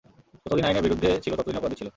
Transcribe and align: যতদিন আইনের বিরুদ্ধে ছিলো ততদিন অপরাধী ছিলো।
যতদিন 0.45 0.65
আইনের 0.67 0.83
বিরুদ্ধে 0.83 1.09
ছিলো 1.23 1.35
ততদিন 1.37 1.57
অপরাধী 1.57 1.77
ছিলো। 1.79 1.89